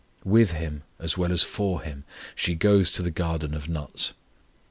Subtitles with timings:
[0.25, 2.05] With Him as well as for Him,
[2.35, 4.13] she goes to the garden of nuts.